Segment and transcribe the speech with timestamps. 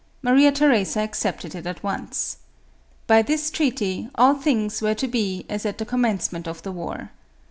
[0.23, 2.37] Maria Theresa accepted it at once.
[3.05, 6.71] By this treaty, all things were to be as at the commence ment of the
[6.71, 7.11] war.